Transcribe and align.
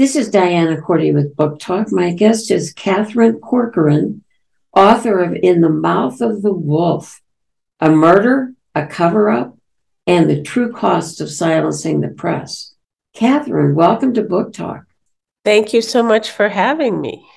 This 0.00 0.16
is 0.16 0.30
Diana 0.30 0.80
Korte 0.80 1.12
with 1.12 1.36
Book 1.36 1.58
Talk. 1.58 1.92
My 1.92 2.10
guest 2.14 2.50
is 2.50 2.72
Katherine 2.72 3.38
Corcoran, 3.38 4.24
author 4.74 5.18
of 5.18 5.36
In 5.42 5.60
the 5.60 5.68
Mouth 5.68 6.22
of 6.22 6.40
the 6.40 6.54
Wolf 6.54 7.20
A 7.80 7.90
Murder, 7.90 8.54
a 8.74 8.86
Cover 8.86 9.28
Up, 9.28 9.58
and 10.06 10.30
the 10.30 10.40
True 10.40 10.72
Cost 10.72 11.20
of 11.20 11.30
Silencing 11.30 12.00
the 12.00 12.08
Press. 12.08 12.74
Katherine, 13.12 13.74
welcome 13.74 14.14
to 14.14 14.22
Book 14.22 14.54
Talk. 14.54 14.86
Thank 15.44 15.74
you 15.74 15.82
so 15.82 16.02
much 16.02 16.30
for 16.30 16.48
having 16.48 17.02
me. 17.02 17.28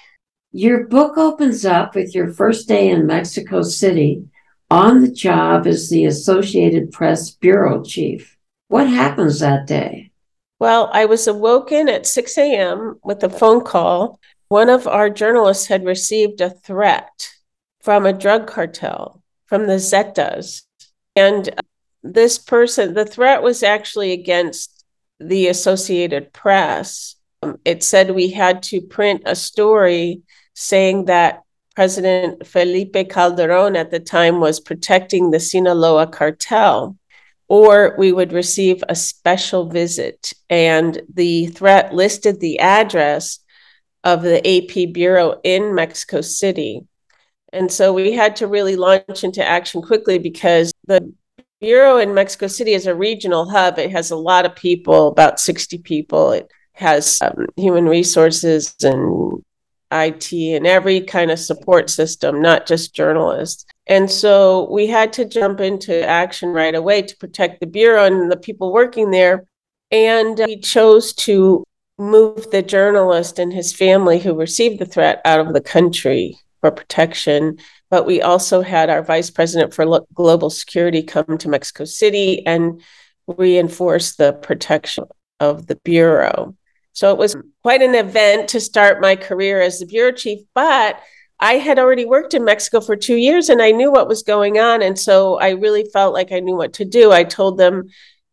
Your 0.53 0.87
book 0.87 1.17
opens 1.17 1.65
up 1.65 1.95
with 1.95 2.15
your 2.15 2.31
first 2.31 2.69
day 2.69 2.87
in 2.87 3.05
Mexico 3.05 3.61
City 3.61 4.23
on 4.71 5.01
the 5.01 5.11
job 5.11 5.67
as 5.67 5.89
the 5.89 6.05
Associated 6.05 6.93
Press 6.93 7.29
bureau 7.29 7.83
chief. 7.83 8.37
What 8.69 8.87
happens 8.87 9.41
that 9.41 9.67
day? 9.67 10.12
Well, 10.63 10.89
I 10.93 11.03
was 11.03 11.27
awoken 11.27 11.89
at 11.89 12.07
6 12.07 12.37
a.m. 12.37 12.97
with 13.03 13.21
a 13.21 13.29
phone 13.29 13.65
call. 13.65 14.21
One 14.47 14.69
of 14.69 14.87
our 14.87 15.09
journalists 15.09 15.67
had 15.67 15.83
received 15.83 16.39
a 16.39 16.51
threat 16.51 17.33
from 17.81 18.05
a 18.05 18.13
drug 18.13 18.47
cartel, 18.47 19.21
from 19.45 19.67
the 19.67 19.73
Zetas. 19.73 20.61
And 21.17 21.49
this 22.01 22.37
person, 22.37 22.93
the 22.93 23.03
threat 23.03 23.43
was 23.43 23.61
actually 23.61 24.13
against 24.13 24.85
the 25.19 25.49
Associated 25.49 26.31
Press. 26.31 27.17
Um, 27.41 27.57
it 27.65 27.83
said 27.83 28.11
we 28.11 28.29
had 28.29 28.63
to 28.63 28.79
print 28.79 29.23
a 29.25 29.35
story 29.35 30.21
saying 30.53 31.05
that 31.05 31.41
President 31.75 32.47
Felipe 32.47 33.09
Calderon 33.09 33.75
at 33.75 33.91
the 33.91 33.99
time 33.99 34.39
was 34.39 34.61
protecting 34.61 35.29
the 35.31 35.41
Sinaloa 35.41 36.07
cartel 36.07 36.95
or 37.47 37.95
we 37.97 38.11
would 38.11 38.33
receive 38.33 38.83
a 38.87 38.95
special 38.95 39.69
visit. 39.69 40.33
And 40.49 41.01
the 41.13 41.47
threat 41.47 41.93
listed 41.93 42.39
the 42.39 42.59
address 42.59 43.39
of 44.03 44.21
the 44.21 44.39
AP 44.45 44.93
Bureau 44.93 45.39
in 45.43 45.75
Mexico 45.75 46.21
City. 46.21 46.85
And 47.51 47.71
so 47.71 47.93
we 47.93 48.13
had 48.13 48.35
to 48.37 48.47
really 48.47 48.75
launch 48.75 49.23
into 49.23 49.47
action 49.47 49.81
quickly 49.81 50.17
because 50.17 50.71
the 50.87 51.13
Bureau 51.61 51.97
in 51.97 52.13
Mexico 52.13 52.47
City 52.47 52.73
is 52.73 52.87
a 52.87 52.95
regional 52.95 53.49
hub. 53.49 53.79
It 53.79 53.91
has 53.91 54.11
a 54.11 54.17
lot 54.17 54.45
of 54.45 54.55
people, 54.55 55.07
about 55.07 55.39
60 55.39 55.77
people. 55.77 56.31
It 56.31 56.51
has 56.73 57.19
um, 57.21 57.45
human 57.55 57.85
resources 57.85 58.75
and 58.83 59.43
IT 59.91 60.33
and 60.33 60.67
every 60.67 61.01
kind 61.01 61.31
of 61.31 61.39
support 61.39 61.89
system, 61.89 62.41
not 62.41 62.65
just 62.65 62.95
journalists. 62.95 63.65
And 63.87 64.09
so 64.09 64.71
we 64.71 64.87
had 64.87 65.13
to 65.13 65.25
jump 65.25 65.59
into 65.59 66.05
action 66.07 66.49
right 66.49 66.73
away 66.73 67.01
to 67.01 67.17
protect 67.17 67.59
the 67.59 67.67
Bureau 67.67 68.05
and 68.05 68.31
the 68.31 68.37
people 68.37 68.71
working 68.71 69.11
there. 69.11 69.45
And 69.91 70.39
uh, 70.39 70.45
we 70.47 70.59
chose 70.59 71.13
to 71.13 71.63
move 71.97 72.49
the 72.51 72.61
journalist 72.61 73.39
and 73.39 73.53
his 73.53 73.73
family 73.73 74.19
who 74.19 74.35
received 74.35 74.79
the 74.79 74.85
threat 74.85 75.21
out 75.25 75.39
of 75.39 75.53
the 75.53 75.61
country 75.61 76.37
for 76.61 76.71
protection. 76.71 77.57
But 77.89 78.05
we 78.05 78.21
also 78.21 78.61
had 78.61 78.89
our 78.89 79.03
vice 79.03 79.29
president 79.29 79.73
for 79.73 80.01
global 80.13 80.49
security 80.49 81.03
come 81.03 81.37
to 81.37 81.49
Mexico 81.49 81.85
City 81.85 82.45
and 82.45 82.81
reinforce 83.27 84.15
the 84.15 84.33
protection 84.33 85.05
of 85.39 85.67
the 85.67 85.75
Bureau. 85.75 86.55
So 86.93 87.11
it 87.11 87.17
was 87.17 87.35
quite 87.63 87.81
an 87.81 87.95
event 87.95 88.49
to 88.49 88.59
start 88.59 89.01
my 89.01 89.15
career 89.15 89.61
as 89.61 89.79
the 89.79 89.85
bureau 89.85 90.11
chief, 90.11 90.39
but 90.53 90.99
I 91.43 91.55
had 91.55 91.77
already 91.77 92.05
worked 92.05 92.33
in 92.33 92.45
Mexico 92.45 92.79
for 92.79 92.95
two 92.95 93.17
years 93.17 93.49
and 93.49 93.61
I 93.61 93.71
knew 93.71 93.91
what 93.91 94.07
was 94.07 94.23
going 94.23 94.59
on. 94.59 94.81
And 94.81 94.97
so 94.97 95.37
I 95.39 95.49
really 95.49 95.83
felt 95.91 96.13
like 96.13 96.31
I 96.31 96.39
knew 96.39 96.55
what 96.55 96.71
to 96.75 96.85
do. 96.85 97.11
I 97.11 97.25
told 97.25 97.57
them 97.57 97.89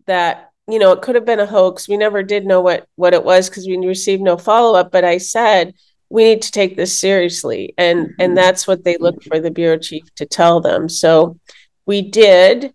that, 0.07 0.53
you 0.69 0.79
know, 0.79 0.93
it 0.93 1.03
could 1.03 1.17
have 1.17 1.25
been 1.25 1.41
a 1.41 1.47
hoax. 1.47 1.89
We 1.89 1.97
never 1.97 2.23
did 2.23 2.47
know 2.47 2.61
what, 2.61 2.87
what 2.95 3.13
it 3.13 3.25
was 3.25 3.49
because 3.49 3.67
we 3.67 3.77
received 3.85 4.23
no 4.23 4.37
follow 4.37 4.79
up. 4.79 4.93
But 4.93 5.03
I 5.03 5.19
said, 5.19 5.75
we 6.09 6.23
need 6.23 6.43
to 6.43 6.53
take 6.53 6.77
this 6.77 6.97
seriously. 7.01 7.75
And, 7.77 8.07
mm-hmm. 8.07 8.21
and 8.21 8.37
that's 8.37 8.69
what 8.69 8.85
they 8.85 8.97
looked 8.97 9.25
for 9.25 9.41
the 9.41 9.51
bureau 9.51 9.79
chief 9.79 10.05
to 10.15 10.25
tell 10.25 10.61
them. 10.61 10.89
So 10.89 11.37
we 11.87 12.03
did. 12.03 12.73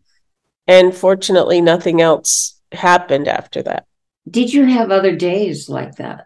And 0.68 0.94
fortunately, 0.94 1.62
nothing 1.62 2.02
else 2.02 2.60
happened 2.74 3.30
after 3.30 3.64
that. 3.64 3.86
Did 4.30 4.52
you 4.52 4.66
have 4.66 4.92
other 4.92 5.16
days 5.16 5.70
like 5.70 5.96
that? 5.96 6.26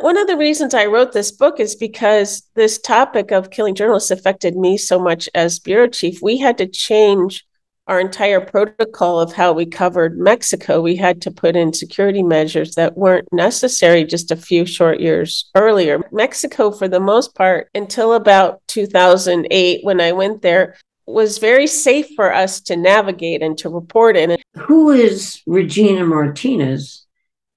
One 0.00 0.16
of 0.16 0.26
the 0.26 0.36
reasons 0.38 0.72
I 0.72 0.86
wrote 0.86 1.12
this 1.12 1.30
book 1.30 1.60
is 1.60 1.74
because 1.74 2.48
this 2.54 2.78
topic 2.78 3.32
of 3.32 3.50
killing 3.50 3.74
journalists 3.74 4.10
affected 4.10 4.56
me 4.56 4.78
so 4.78 4.98
much 4.98 5.28
as 5.34 5.58
bureau 5.58 5.88
chief. 5.88 6.22
We 6.22 6.38
had 6.38 6.56
to 6.56 6.66
change 6.66 7.46
our 7.86 8.00
entire 8.00 8.40
protocol 8.40 9.20
of 9.20 9.34
how 9.34 9.52
we 9.52 9.66
covered 9.66 10.18
Mexico. 10.18 10.80
We 10.80 10.96
had 10.96 11.20
to 11.22 11.30
put 11.30 11.54
in 11.54 11.74
security 11.74 12.22
measures 12.22 12.76
that 12.76 12.96
weren't 12.96 13.28
necessary 13.30 14.04
just 14.04 14.30
a 14.30 14.36
few 14.36 14.64
short 14.64 15.00
years 15.00 15.50
earlier. 15.54 16.00
Mexico, 16.12 16.70
for 16.70 16.88
the 16.88 17.00
most 17.00 17.34
part, 17.34 17.68
until 17.74 18.14
about 18.14 18.62
2008, 18.68 19.84
when 19.84 20.00
I 20.00 20.12
went 20.12 20.40
there, 20.40 20.76
was 21.06 21.36
very 21.36 21.66
safe 21.66 22.08
for 22.16 22.32
us 22.32 22.60
to 22.62 22.76
navigate 22.76 23.42
and 23.42 23.58
to 23.58 23.68
report 23.68 24.16
in. 24.16 24.38
Who 24.56 24.92
is 24.92 25.42
Regina 25.46 26.06
Martinez? 26.06 27.06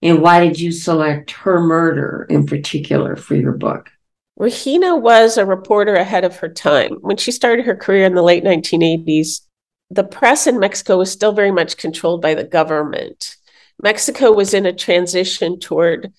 And 0.03 0.21
why 0.21 0.45
did 0.45 0.59
you 0.59 0.73
select 0.73 1.31
her 1.31 1.61
murder 1.61 2.27
in 2.29 2.45
particular 2.45 3.15
for 3.15 3.35
your 3.35 3.53
book? 3.53 3.89
Regina 4.35 4.97
was 4.97 5.37
a 5.37 5.45
reporter 5.45 5.95
ahead 5.95 6.25
of 6.25 6.35
her 6.37 6.49
time. 6.49 6.97
When 6.99 7.15
she 7.15 7.31
started 7.31 7.65
her 7.65 7.75
career 7.75 8.05
in 8.05 8.13
the 8.13 8.21
late 8.21 8.43
1980s, 8.43 9.41
the 9.89 10.03
press 10.03 10.45
in 10.45 10.59
Mexico 10.59 10.97
was 10.97 11.09
still 11.09 11.31
very 11.31 11.51
much 11.51 11.77
controlled 11.77 12.21
by 12.21 12.33
the 12.33 12.43
government. 12.43 13.37
Mexico 13.81 14.33
was 14.33 14.53
in 14.53 14.65
a 14.65 14.73
transition 14.73 15.57
toward 15.57 16.11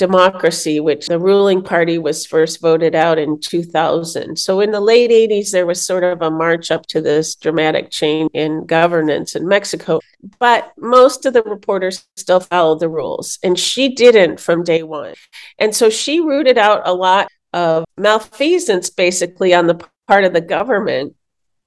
democracy, 0.00 0.80
which 0.80 1.06
the 1.06 1.18
ruling 1.18 1.62
party 1.62 1.98
was 1.98 2.26
first 2.26 2.60
voted 2.60 2.94
out 2.94 3.18
in 3.18 3.38
2000. 3.38 4.36
So 4.36 4.60
in 4.60 4.72
the 4.72 4.80
late 4.80 5.10
80s, 5.10 5.52
there 5.52 5.66
was 5.66 5.84
sort 5.84 6.02
of 6.02 6.22
a 6.22 6.30
march 6.30 6.70
up 6.70 6.86
to 6.86 7.02
this 7.02 7.36
dramatic 7.36 7.90
change 7.90 8.30
in 8.32 8.64
governance 8.64 9.36
in 9.36 9.46
Mexico. 9.46 10.00
But 10.38 10.72
most 10.78 11.26
of 11.26 11.34
the 11.34 11.42
reporters 11.42 12.06
still 12.16 12.40
followed 12.40 12.80
the 12.80 12.88
rules, 12.88 13.38
and 13.44 13.58
she 13.58 13.94
didn't 13.94 14.40
from 14.40 14.64
day 14.64 14.82
one. 14.82 15.14
And 15.58 15.76
so 15.76 15.90
she 15.90 16.18
rooted 16.18 16.56
out 16.56 16.82
a 16.88 16.94
lot 16.94 17.28
of 17.52 17.84
malfeasance 17.98 18.88
basically 18.88 19.52
on 19.52 19.66
the 19.66 19.86
part 20.08 20.24
of 20.24 20.32
the 20.32 20.40
government. 20.40 21.14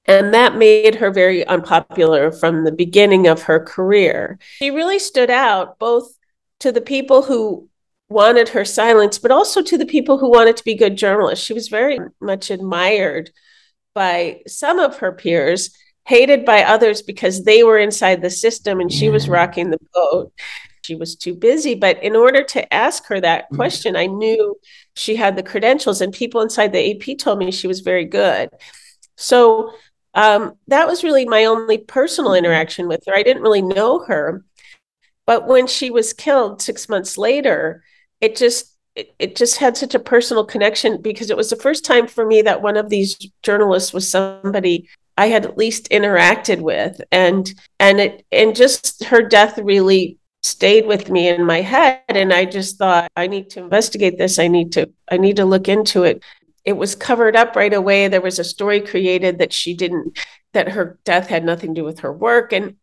And 0.06 0.34
that 0.34 0.56
made 0.56 0.96
her 0.96 1.10
very 1.10 1.46
unpopular 1.46 2.32
from 2.32 2.64
the 2.64 2.72
beginning 2.72 3.28
of 3.28 3.44
her 3.44 3.60
career. 3.60 4.38
She 4.58 4.70
really 4.70 4.98
stood 4.98 5.30
out 5.30 5.78
both 5.78 6.18
to 6.60 6.72
the 6.72 6.80
people 6.80 7.22
who 7.22 7.68
wanted 8.08 8.50
her 8.50 8.64
silence, 8.64 9.18
but 9.18 9.30
also 9.30 9.62
to 9.62 9.78
the 9.78 9.86
people 9.86 10.18
who 10.18 10.30
wanted 10.30 10.56
to 10.56 10.64
be 10.64 10.74
good 10.74 10.96
journalists. 10.96 11.44
She 11.44 11.54
was 11.54 11.68
very 11.68 11.98
much 12.20 12.50
admired 12.50 13.30
by 13.94 14.42
some 14.46 14.78
of 14.78 14.98
her 14.98 15.12
peers, 15.12 15.70
hated 16.06 16.44
by 16.44 16.62
others 16.64 17.02
because 17.02 17.44
they 17.44 17.62
were 17.62 17.78
inside 17.78 18.20
the 18.20 18.30
system 18.30 18.80
and 18.80 18.92
she 18.92 19.08
was 19.08 19.28
rocking 19.28 19.70
the 19.70 19.78
boat. 19.94 20.32
She 20.82 20.94
was 20.94 21.16
too 21.16 21.34
busy. 21.34 21.74
But 21.74 22.02
in 22.02 22.14
order 22.14 22.44
to 22.44 22.74
ask 22.74 23.06
her 23.06 23.20
that 23.20 23.50
mm. 23.50 23.56
question, 23.56 23.96
I 23.96 24.06
knew 24.06 24.56
she 24.94 25.16
had 25.16 25.34
the 25.34 25.42
credentials, 25.42 26.00
and 26.02 26.12
people 26.12 26.42
inside 26.42 26.72
the 26.72 26.90
AP 26.90 27.18
told 27.18 27.38
me 27.38 27.50
she 27.50 27.66
was 27.66 27.80
very 27.80 28.04
good. 28.04 28.50
So 29.16 29.72
um, 30.14 30.56
that 30.68 30.86
was 30.86 31.02
really 31.02 31.24
my 31.24 31.46
only 31.46 31.78
personal 31.78 32.32
mm-hmm. 32.32 32.44
interaction 32.44 32.86
with 32.86 33.02
her. 33.06 33.14
I 33.14 33.22
didn't 33.22 33.42
really 33.42 33.62
know 33.62 34.04
her. 34.04 34.44
But 35.26 35.48
when 35.48 35.66
she 35.66 35.90
was 35.90 36.12
killed 36.12 36.60
six 36.60 36.88
months 36.88 37.16
later, 37.16 37.82
it 38.24 38.36
just 38.36 38.72
it, 38.96 39.14
it 39.18 39.36
just 39.36 39.58
had 39.58 39.76
such 39.76 39.94
a 39.94 39.98
personal 39.98 40.44
connection 40.44 41.02
because 41.02 41.28
it 41.28 41.36
was 41.36 41.50
the 41.50 41.56
first 41.56 41.84
time 41.84 42.06
for 42.06 42.24
me 42.24 42.42
that 42.42 42.62
one 42.62 42.76
of 42.76 42.88
these 42.88 43.16
journalists 43.42 43.92
was 43.92 44.08
somebody 44.08 44.88
I 45.18 45.26
had 45.26 45.44
at 45.44 45.58
least 45.58 45.90
interacted 45.90 46.60
with. 46.60 47.00
And 47.12 47.52
and 47.78 48.00
it 48.00 48.24
and 48.32 48.56
just 48.56 49.04
her 49.04 49.22
death 49.22 49.58
really 49.58 50.18
stayed 50.42 50.86
with 50.86 51.10
me 51.10 51.28
in 51.28 51.44
my 51.44 51.60
head. 51.60 52.00
And 52.08 52.32
I 52.32 52.44
just 52.44 52.78
thought 52.78 53.10
I 53.16 53.26
need 53.26 53.50
to 53.50 53.60
investigate 53.60 54.16
this. 54.16 54.38
I 54.38 54.48
need 54.48 54.72
to 54.72 54.90
I 55.10 55.18
need 55.18 55.36
to 55.36 55.44
look 55.44 55.68
into 55.68 56.04
it. 56.04 56.22
It 56.64 56.78
was 56.78 56.94
covered 56.94 57.36
up 57.36 57.56
right 57.56 57.74
away. 57.74 58.08
There 58.08 58.22
was 58.22 58.38
a 58.38 58.44
story 58.44 58.80
created 58.80 59.38
that 59.38 59.52
she 59.52 59.74
didn't 59.74 60.18
that 60.54 60.70
her 60.70 60.98
death 61.04 61.26
had 61.28 61.44
nothing 61.44 61.74
to 61.74 61.80
do 61.80 61.84
with 61.84 62.00
her 62.00 62.12
work. 62.12 62.52
And 62.52 62.76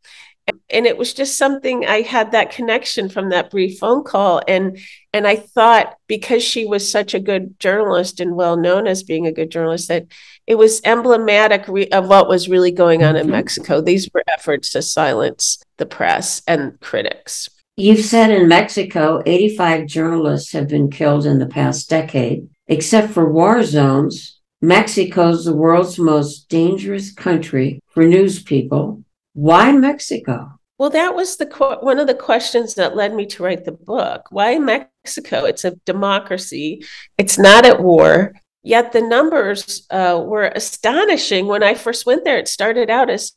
and 0.70 0.86
it 0.86 0.98
was 0.98 1.14
just 1.14 1.38
something 1.38 1.86
i 1.86 2.02
had 2.02 2.32
that 2.32 2.52
connection 2.52 3.10
from 3.10 3.30
that 3.30 3.52
brief 3.52 3.80
phone 3.80 4.04
call. 4.04 4.42
And 4.48 4.78
and 5.14 5.28
i 5.28 5.36
thought 5.36 5.96
because 6.08 6.44
she 6.44 6.66
was 6.66 6.90
such 6.90 7.14
a 7.14 7.20
good 7.20 7.60
journalist 7.60 8.20
and 8.20 8.36
well 8.36 8.58
known 8.58 8.88
as 8.88 9.04
being 9.04 9.28
a 9.28 9.32
good 9.32 9.52
journalist 9.52 9.88
that 9.90 10.08
it 10.48 10.56
was 10.56 10.82
emblematic 10.84 11.68
re- 11.68 11.90
of 11.90 12.08
what 12.08 12.28
was 12.28 12.50
really 12.50 12.72
going 12.72 13.04
on 13.04 13.16
in 13.16 13.24
mm-hmm. 13.24 13.32
mexico. 13.32 13.82
These 13.82 14.10
were 14.14 14.24
efforts 14.28 14.72
to 14.72 14.82
silence 14.82 15.64
the 15.78 15.86
press 15.86 16.42
and 16.48 16.80
critics. 16.80 17.50
You've 17.78 18.06
said 18.06 18.32
in 18.32 18.48
mexico 18.48 19.22
85 19.26 19.86
journalists 19.88 20.52
have 20.54 20.68
been 20.68 20.90
killed 20.90 21.26
in 21.26 21.40
the 21.40 21.48
past 21.48 21.90
decade. 21.90 22.48
Except 22.68 23.12
for 23.12 23.32
war 23.32 23.64
zones 23.64 24.40
mexico's 24.62 25.46
the 25.46 25.56
world's 25.56 25.98
most 25.98 26.48
dangerous 26.48 27.12
country 27.12 27.82
for 27.90 28.04
news 28.04 28.42
people 28.42 29.01
why 29.34 29.72
Mexico? 29.72 30.60
Well, 30.78 30.90
that 30.90 31.16
was 31.16 31.38
the 31.38 31.46
one 31.82 32.00
of 32.00 32.08
the 32.08 32.16
questions 32.16 32.74
that 32.76 32.96
led 32.96 33.14
me 33.14 33.28
to 33.28 33.44
write 33.44 33.66
the 33.66 33.72
book. 33.72 34.26
Why 34.32 34.58
Mexico? 34.58 35.46
It's 35.46 35.64
a 35.64 35.76
democracy. 35.86 36.84
It's 37.18 37.38
not 37.38 37.66
at 37.66 37.82
war. 37.82 38.34
Yet 38.64 38.92
the 38.92 39.02
numbers 39.02 39.86
uh, 39.90 40.24
were 40.26 40.52
astonishing 40.56 41.48
when 41.48 41.64
I 41.64 41.76
first 41.76 42.06
went 42.06 42.26
there. 42.26 42.38
It 42.38 42.48
started 42.48 42.90
out 42.90 43.10
as 43.10 43.34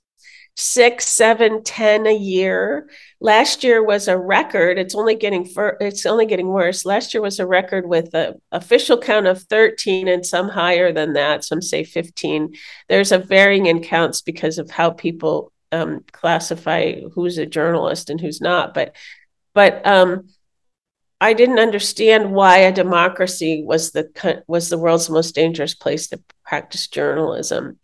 six, 0.57 1.07
seven, 1.07 1.63
ten 1.65 2.07
a 2.07 2.17
year. 2.17 2.89
Last 3.21 3.65
year 3.65 3.83
was 3.83 4.09
a 4.09 4.19
record. 4.19 4.79
It's 4.79 4.95
only 4.95 5.15
getting 5.15 5.45
fur- 5.45 5.77
it's 5.81 6.07
only 6.07 6.27
getting 6.27 6.49
worse. 6.49 6.85
Last 6.85 7.15
year 7.15 7.23
was 7.23 7.39
a 7.39 7.47
record 7.47 7.87
with 7.87 8.15
an 8.15 8.41
official 8.53 8.99
count 8.99 9.27
of 9.27 9.43
13 9.43 10.09
and 10.09 10.25
some 10.25 10.49
higher 10.49 10.93
than 10.93 11.15
that. 11.15 11.45
Some 11.45 11.63
say 11.63 11.85
15. 11.85 12.55
There's 12.89 13.13
a 13.13 13.19
varying 13.19 13.67
in 13.67 13.83
counts 13.83 14.23
because 14.23 14.59
of 14.59 14.71
how 14.71 14.91
people 14.91 15.53
um, 15.75 16.05
classify 16.13 17.01
who's 17.15 17.39
a 17.39 17.47
journalist 17.47 18.11
and 18.11 18.21
who's 18.21 18.41
not. 18.41 18.75
But 18.75 18.95
but 19.55 19.87
um, 19.87 20.29
I 21.21 21.33
didn't 21.33 21.59
understand 21.59 22.33
why 22.33 22.59
a 22.59 22.73
democracy 22.73 23.63
was 23.65 23.93
the 23.93 24.43
was 24.47 24.69
the 24.69 24.79
world's 24.79 25.11
most 25.11 25.35
dangerous 25.35 25.75
place 25.75 26.09
to 26.09 26.23
practice 26.45 26.89
journalism. 26.89 27.79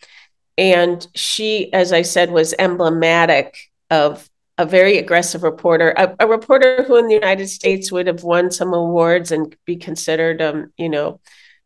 And 0.58 1.06
she, 1.14 1.72
as 1.72 1.92
I 1.92 2.02
said, 2.02 2.30
was 2.30 2.54
emblematic 2.58 3.56
of 3.90 4.28
a 4.58 4.66
very 4.66 4.98
aggressive 4.98 5.42
reporter, 5.42 5.94
a, 5.96 6.14
a 6.20 6.26
reporter 6.26 6.84
who 6.86 6.96
in 6.96 7.08
the 7.08 7.14
United 7.14 7.48
States 7.48 7.90
would 7.90 8.06
have 8.06 8.24
won 8.24 8.50
some 8.50 8.74
awards 8.74 9.32
and 9.32 9.56
be 9.64 9.76
considered, 9.76 10.42
um, 10.42 10.70
you 10.76 10.90
know, 10.90 11.18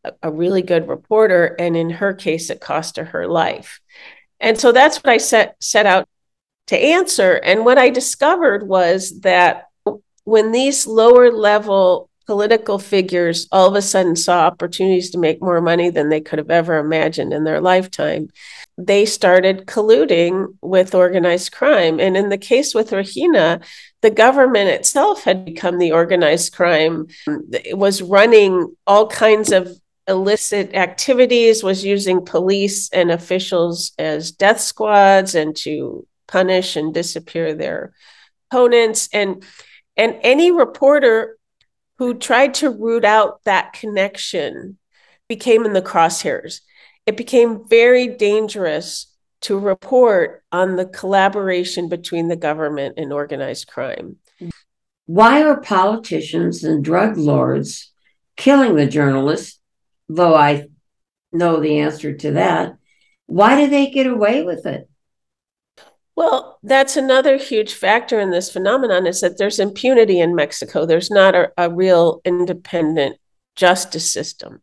a, 0.05 0.13
a 0.23 0.31
really 0.31 0.61
good 0.61 0.87
reporter. 0.87 1.57
And 1.59 1.75
in 1.75 1.89
her 1.89 2.13
case, 2.13 2.49
it 2.49 2.61
cost 2.61 2.95
her 2.95 3.03
her 3.03 3.27
life. 3.27 3.81
And 4.39 4.57
so 4.57 4.71
that's 4.71 4.97
what 4.97 5.11
I 5.11 5.17
set 5.17 5.55
set 5.59 5.85
out 5.85 6.07
to 6.67 6.77
answer. 6.77 7.33
And 7.33 7.65
what 7.65 7.77
I 7.77 7.89
discovered 7.89 8.67
was 8.67 9.19
that 9.21 9.69
when 10.23 10.51
these 10.51 10.87
lower 10.87 11.31
level 11.31 12.09
political 12.25 12.79
figures 12.79 13.47
all 13.51 13.67
of 13.67 13.75
a 13.75 13.81
sudden 13.81 14.15
saw 14.15 14.47
opportunities 14.47 15.11
to 15.11 15.19
make 15.19 15.41
more 15.41 15.61
money 15.61 15.91
than 15.91 16.09
they 16.09 16.21
could 16.21 16.39
have 16.39 16.49
ever 16.49 16.77
imagined 16.77 17.31
in 17.31 17.43
their 17.43 17.61
lifetime, 17.61 18.29
they 18.77 19.05
started 19.05 19.67
colluding 19.67 20.47
with 20.61 20.95
organized 20.95 21.51
crime. 21.51 21.99
And 21.99 22.17
in 22.17 22.29
the 22.29 22.37
case 22.37 22.73
with 22.73 22.91
Regina, 22.91 23.61
the 24.01 24.09
government 24.09 24.69
itself 24.69 25.23
had 25.23 25.45
become 25.45 25.77
the 25.77 25.91
organized 25.91 26.53
crime. 26.53 27.07
It 27.51 27.77
was 27.77 28.01
running 28.01 28.75
all 28.87 29.07
kinds 29.07 29.51
of 29.51 29.69
illicit 30.07 30.75
activities, 30.75 31.63
was 31.63 31.85
using 31.85 32.25
police 32.25 32.89
and 32.89 33.11
officials 33.11 33.93
as 33.97 34.31
death 34.31 34.59
squads 34.59 35.35
and 35.35 35.55
to 35.57 36.05
punish 36.27 36.75
and 36.75 36.93
disappear 36.93 37.53
their 37.53 37.93
opponents. 38.49 39.09
And 39.13 39.43
and 39.97 40.17
any 40.21 40.51
reporter 40.51 41.37
who 41.97 42.13
tried 42.13 42.53
to 42.55 42.69
root 42.69 43.05
out 43.05 43.43
that 43.45 43.73
connection 43.73 44.77
became 45.27 45.65
in 45.65 45.73
the 45.73 45.81
crosshairs. 45.81 46.61
It 47.05 47.17
became 47.17 47.67
very 47.67 48.07
dangerous 48.07 49.13
to 49.41 49.57
report 49.57 50.43
on 50.51 50.75
the 50.75 50.85
collaboration 50.85 51.87
between 51.87 52.27
the 52.27 52.35
government 52.35 52.95
and 52.97 53.13
organized 53.13 53.67
crime. 53.67 54.17
Why 55.05 55.43
are 55.43 55.61
politicians 55.61 56.63
and 56.63 56.83
drug 56.83 57.15
lords 57.15 57.91
killing 58.37 58.75
the 58.75 58.87
journalists? 58.87 59.59
Though 60.09 60.35
I 60.35 60.67
know 61.31 61.59
the 61.59 61.79
answer 61.79 62.13
to 62.13 62.31
that. 62.31 62.77
Why 63.27 63.59
do 63.59 63.67
they 63.69 63.91
get 63.91 64.07
away 64.07 64.43
with 64.43 64.65
it? 64.65 64.89
Well, 66.15 66.59
that's 66.63 66.95
another 66.95 67.37
huge 67.37 67.73
factor 67.73 68.19
in 68.19 68.31
this 68.31 68.51
phenomenon 68.51 69.05
is 69.05 69.21
that 69.21 69.37
there's 69.37 69.59
impunity 69.59 70.19
in 70.19 70.35
Mexico. 70.35 70.85
There's 70.85 71.11
not 71.11 71.35
a, 71.35 71.51
a 71.57 71.69
real 71.69 72.21
independent 72.23 73.17
justice 73.55 74.11
system. 74.11 74.61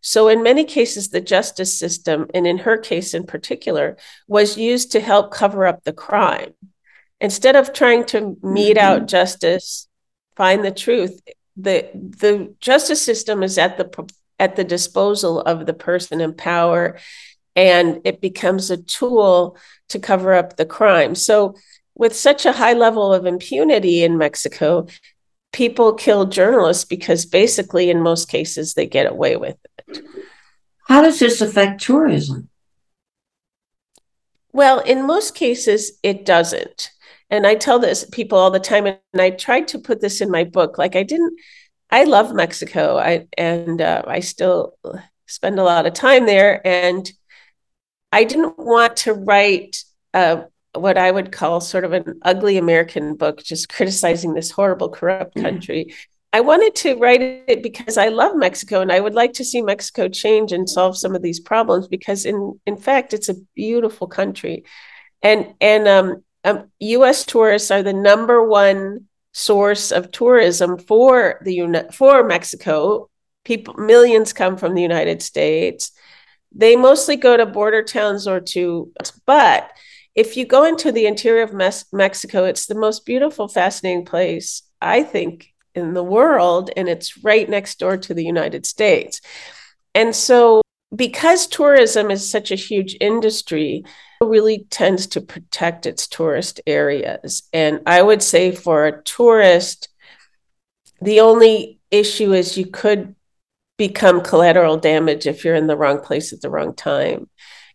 So, 0.00 0.28
in 0.28 0.42
many 0.42 0.64
cases, 0.64 1.08
the 1.08 1.20
justice 1.20 1.78
system, 1.78 2.28
and 2.32 2.46
in 2.46 2.58
her 2.58 2.78
case 2.78 3.12
in 3.12 3.26
particular, 3.26 3.96
was 4.28 4.56
used 4.56 4.92
to 4.92 5.00
help 5.00 5.32
cover 5.32 5.66
up 5.66 5.84
the 5.84 5.92
crime. 5.92 6.54
Instead 7.20 7.56
of 7.56 7.72
trying 7.72 8.04
to 8.06 8.36
mete 8.42 8.76
mm-hmm. 8.76 9.02
out 9.02 9.08
justice, 9.08 9.88
find 10.36 10.64
the 10.64 10.70
truth, 10.70 11.20
the, 11.56 11.90
the 11.94 12.54
justice 12.60 13.02
system 13.02 13.42
is 13.42 13.58
at 13.58 13.78
the 13.78 14.08
at 14.38 14.56
the 14.56 14.64
disposal 14.64 15.40
of 15.40 15.66
the 15.66 15.74
person 15.74 16.20
in 16.20 16.34
power 16.34 16.98
and 17.56 18.02
it 18.04 18.20
becomes 18.20 18.70
a 18.70 18.76
tool 18.76 19.56
to 19.88 19.98
cover 19.98 20.34
up 20.34 20.56
the 20.56 20.66
crime. 20.66 21.14
So, 21.14 21.56
with 21.94 22.14
such 22.14 22.44
a 22.44 22.52
high 22.52 22.74
level 22.74 23.12
of 23.12 23.24
impunity 23.24 24.04
in 24.04 24.18
Mexico, 24.18 24.86
people 25.52 25.94
kill 25.94 26.26
journalists 26.26 26.84
because 26.84 27.24
basically, 27.24 27.88
in 27.88 28.02
most 28.02 28.28
cases, 28.28 28.74
they 28.74 28.86
get 28.86 29.10
away 29.10 29.36
with 29.36 29.56
it. 29.88 30.04
How 30.86 31.00
does 31.00 31.18
this 31.18 31.40
affect 31.40 31.80
tourism? 31.80 32.50
Well, 34.52 34.80
in 34.80 35.06
most 35.06 35.34
cases, 35.34 35.98
it 36.02 36.24
doesn't. 36.24 36.90
And 37.30 37.46
I 37.46 37.54
tell 37.56 37.78
this 37.78 38.04
people 38.04 38.38
all 38.38 38.50
the 38.50 38.60
time, 38.60 38.86
and 38.86 38.98
I 39.14 39.30
tried 39.30 39.68
to 39.68 39.78
put 39.78 40.00
this 40.00 40.20
in 40.20 40.30
my 40.30 40.44
book. 40.44 40.78
Like 40.78 40.94
I 40.94 41.02
didn't, 41.02 41.38
I 41.90 42.04
love 42.04 42.34
Mexico, 42.34 42.98
I 42.98 43.26
and 43.36 43.80
uh, 43.80 44.02
I 44.06 44.20
still 44.20 44.74
spend 45.26 45.58
a 45.58 45.64
lot 45.64 45.86
of 45.86 45.94
time 45.94 46.26
there, 46.26 46.64
and 46.66 47.10
I 48.12 48.24
didn't 48.24 48.58
want 48.58 48.96
to 48.98 49.12
write 49.12 49.84
uh, 50.14 50.42
what 50.74 50.98
I 50.98 51.10
would 51.10 51.32
call 51.32 51.60
sort 51.60 51.84
of 51.84 51.92
an 51.92 52.20
ugly 52.22 52.58
American 52.58 53.16
book, 53.16 53.42
just 53.42 53.68
criticizing 53.68 54.34
this 54.34 54.50
horrible, 54.50 54.88
corrupt 54.88 55.34
mm-hmm. 55.34 55.46
country. 55.46 55.94
I 56.32 56.40
wanted 56.40 56.74
to 56.76 56.96
write 56.96 57.22
it 57.22 57.62
because 57.62 57.96
I 57.96 58.08
love 58.08 58.36
Mexico 58.36 58.80
and 58.80 58.92
I 58.92 59.00
would 59.00 59.14
like 59.14 59.32
to 59.34 59.44
see 59.44 59.62
Mexico 59.62 60.08
change 60.08 60.52
and 60.52 60.68
solve 60.68 60.98
some 60.98 61.14
of 61.14 61.22
these 61.22 61.40
problems 61.40 61.88
because 61.88 62.26
in 62.26 62.60
in 62.66 62.76
fact 62.76 63.14
it's 63.14 63.30
a 63.30 63.40
beautiful 63.54 64.06
country. 64.06 64.64
And 65.22 65.54
and 65.62 65.88
um, 65.88 66.24
um, 66.44 66.70
US 66.80 67.24
tourists 67.24 67.70
are 67.70 67.82
the 67.82 67.94
number 67.94 68.46
one 68.46 69.06
source 69.32 69.92
of 69.92 70.12
tourism 70.12 70.76
for 70.78 71.40
the 71.42 71.88
for 71.92 72.22
Mexico. 72.22 73.08
People 73.44 73.74
millions 73.74 74.34
come 74.34 74.58
from 74.58 74.74
the 74.74 74.82
United 74.82 75.22
States 75.22 75.92
they 76.56 76.74
mostly 76.74 77.16
go 77.16 77.36
to 77.36 77.44
border 77.44 77.82
towns 77.82 78.26
or 78.26 78.40
to, 78.40 78.90
but 79.26 79.70
if 80.14 80.36
you 80.36 80.46
go 80.46 80.64
into 80.64 80.90
the 80.90 81.06
interior 81.06 81.42
of 81.42 81.52
Mes- 81.52 81.84
Mexico, 81.92 82.44
it's 82.44 82.66
the 82.66 82.74
most 82.74 83.04
beautiful, 83.04 83.48
fascinating 83.48 84.06
place, 84.06 84.62
I 84.80 85.02
think, 85.02 85.52
in 85.74 85.92
the 85.92 86.02
world. 86.02 86.70
And 86.74 86.88
it's 86.88 87.22
right 87.22 87.48
next 87.48 87.78
door 87.78 87.98
to 87.98 88.14
the 88.14 88.24
United 88.24 88.64
States. 88.64 89.20
And 89.94 90.16
so, 90.16 90.62
because 90.94 91.46
tourism 91.46 92.10
is 92.10 92.30
such 92.30 92.50
a 92.50 92.56
huge 92.56 92.96
industry, 93.00 93.84
it 94.22 94.24
really 94.24 94.66
tends 94.70 95.06
to 95.08 95.20
protect 95.20 95.84
its 95.84 96.08
tourist 96.08 96.62
areas. 96.66 97.42
And 97.52 97.80
I 97.84 98.00
would 98.00 98.22
say 98.22 98.52
for 98.52 98.86
a 98.86 99.02
tourist, 99.02 99.88
the 101.02 101.20
only 101.20 101.78
issue 101.90 102.32
is 102.32 102.56
you 102.56 102.66
could 102.66 103.15
become 103.76 104.22
collateral 104.22 104.76
damage 104.76 105.26
if 105.26 105.44
you're 105.44 105.54
in 105.54 105.66
the 105.66 105.76
wrong 105.76 106.00
place 106.00 106.32
at 106.32 106.40
the 106.40 106.50
wrong 106.50 106.74
time. 106.74 107.28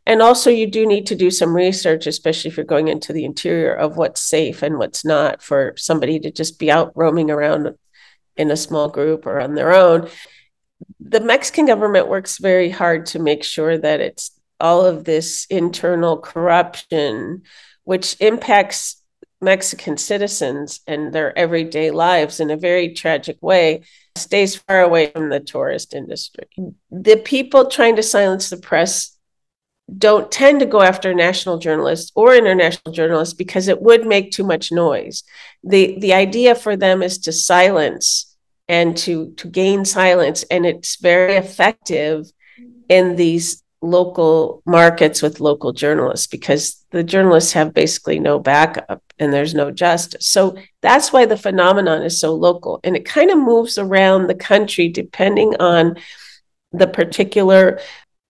And 0.05 0.21
also, 0.21 0.49
you 0.49 0.65
do 0.65 0.87
need 0.87 1.05
to 1.07 1.15
do 1.15 1.29
some 1.29 1.55
research, 1.55 2.07
especially 2.07 2.49
if 2.49 2.57
you're 2.57 2.65
going 2.65 2.87
into 2.87 3.13
the 3.13 3.23
interior 3.23 3.73
of 3.73 3.97
what's 3.97 4.21
safe 4.21 4.63
and 4.63 4.79
what's 4.79 5.05
not 5.05 5.43
for 5.43 5.73
somebody 5.77 6.19
to 6.21 6.31
just 6.31 6.57
be 6.57 6.71
out 6.71 6.91
roaming 6.95 7.29
around 7.29 7.75
in 8.35 8.49
a 8.49 8.57
small 8.57 8.89
group 8.89 9.27
or 9.27 9.39
on 9.39 9.53
their 9.53 9.73
own. 9.73 10.09
The 10.99 11.19
Mexican 11.19 11.65
government 11.65 12.07
works 12.07 12.39
very 12.39 12.71
hard 12.71 13.05
to 13.07 13.19
make 13.19 13.43
sure 13.43 13.77
that 13.77 14.01
it's 14.01 14.31
all 14.59 14.85
of 14.85 15.03
this 15.03 15.45
internal 15.51 16.17
corruption, 16.17 17.43
which 17.83 18.15
impacts 18.19 19.01
Mexican 19.39 19.97
citizens 19.97 20.81
and 20.87 21.13
their 21.13 21.37
everyday 21.37 21.91
lives 21.91 22.39
in 22.39 22.49
a 22.49 22.57
very 22.57 22.93
tragic 22.93 23.37
way 23.41 23.81
stays 24.15 24.55
far 24.55 24.81
away 24.81 25.11
from 25.11 25.29
the 25.29 25.39
tourist 25.39 25.93
industry. 25.93 26.47
The 26.89 27.17
people 27.17 27.69
trying 27.69 27.95
to 27.95 28.03
silence 28.03 28.49
the 28.49 28.57
press 28.57 29.17
don't 29.97 30.31
tend 30.31 30.59
to 30.61 30.65
go 30.65 30.81
after 30.81 31.13
national 31.13 31.57
journalists 31.57 32.11
or 32.15 32.35
international 32.35 32.93
journalists 32.93 33.33
because 33.33 33.67
it 33.67 33.81
would 33.81 34.05
make 34.05 34.31
too 34.31 34.43
much 34.43 34.71
noise. 34.71 35.23
The 35.63 35.99
the 35.99 36.13
idea 36.13 36.55
for 36.55 36.75
them 36.75 37.01
is 37.01 37.17
to 37.19 37.31
silence 37.31 38.35
and 38.67 38.95
to 38.97 39.31
to 39.33 39.47
gain 39.47 39.83
silence 39.83 40.43
and 40.43 40.65
it's 40.65 40.95
very 41.01 41.35
effective 41.35 42.31
in 42.87 43.15
these 43.15 43.63
local 43.81 44.61
markets 44.65 45.21
with 45.21 45.39
local 45.39 45.73
journalists 45.73 46.27
because 46.27 46.85
the 46.91 47.03
journalists 47.03 47.53
have 47.53 47.73
basically 47.73 48.19
no 48.19 48.39
backup 48.39 49.01
and 49.17 49.33
there's 49.33 49.55
no 49.55 49.71
justice. 49.71 50.27
So 50.27 50.55
that's 50.81 51.11
why 51.11 51.25
the 51.25 51.37
phenomenon 51.37 52.03
is 52.03 52.19
so 52.19 52.33
local 52.33 52.79
and 52.83 52.95
it 52.95 53.05
kind 53.05 53.31
of 53.31 53.39
moves 53.39 53.77
around 53.77 54.27
the 54.27 54.35
country 54.35 54.87
depending 54.87 55.55
on 55.59 55.97
the 56.71 56.87
particular 56.87 57.79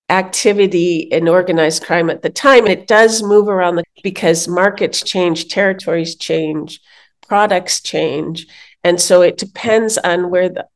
activity 0.10 1.00
in 1.00 1.28
organized 1.28 1.84
crime 1.84 2.10
at 2.10 2.22
the 2.22 2.30
time. 2.30 2.68
It 2.68 2.88
does 2.88 3.24
move 3.24 3.48
around 3.48 3.76
the, 3.76 3.84
because 4.04 4.48
markets 4.48 5.02
change, 5.04 5.48
territories 5.48 6.16
change, 6.16 6.80
products 7.28 7.82
change. 7.82 8.48
And 8.84 9.00
so 9.00 9.22
it 9.22 9.38
depends 9.38 9.98
on 9.98 10.30
where 10.30 10.50
the 10.50 10.68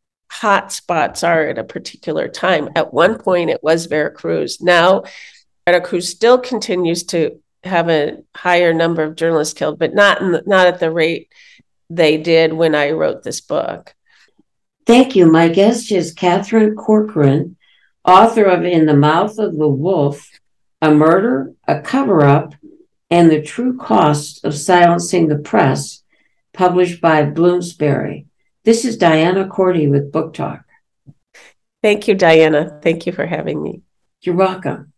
hot 0.42 0.72
spots 0.72 1.24
are 1.24 1.48
at 1.48 1.58
a 1.58 1.64
particular 1.64 2.28
time. 2.28 2.70
At 2.76 2.94
one 2.94 3.18
point, 3.18 3.50
it 3.50 3.64
was 3.64 3.86
Veracruz. 3.86 4.62
Now, 4.62 5.04
Veracruz 5.66 6.10
still 6.10 6.38
continues 6.38 7.04
to 7.06 7.40
have 7.64 7.90
a 7.90 8.18
higher 8.36 8.74
number 8.74 9.02
of 9.04 9.16
journalists 9.16 9.54
killed, 9.54 9.80
but 9.80 9.96
not 9.96 10.20
the, 10.20 10.44
not 10.46 10.68
at 10.68 10.80
the 10.80 10.92
rate 10.92 11.32
they 11.90 12.18
did 12.18 12.52
when 12.52 12.76
I 12.76 12.92
wrote 12.92 13.24
this 13.24 13.40
book. 13.40 13.96
Thank 14.86 15.16
you. 15.16 15.26
My 15.26 15.48
guest 15.48 15.92
is 15.92 16.14
Katherine 16.14 16.76
Corcoran, 16.76 17.56
author 18.04 18.44
of 18.44 18.66
In 18.66 18.86
the 18.86 18.96
Mouth 18.96 19.40
of 19.40 19.58
the 19.58 19.70
Wolf 19.70 20.30
A 20.82 20.94
Murder, 20.94 21.54
a 21.68 21.80
Cover 21.82 22.24
Up, 22.26 22.54
and 23.10 23.32
the 23.32 23.42
True 23.42 23.78
Cost 23.78 24.44
of 24.44 24.54
Silencing 24.54 25.28
the 25.28 25.38
Press, 25.38 26.04
published 26.54 27.02
by 27.02 27.24
Bloomsbury. 27.24 28.28
This 28.66 28.84
is 28.84 28.98
Diana 28.98 29.48
Korte 29.48 29.88
with 29.92 30.12
Book 30.12 30.34
Talk. 30.34 30.66
Thank 31.84 32.08
you, 32.08 32.16
Diana. 32.16 32.80
Thank 32.82 33.06
you 33.06 33.12
for 33.12 33.28
having 33.28 33.62
me. 33.62 33.84
You're 34.22 34.34
welcome. 34.34 34.92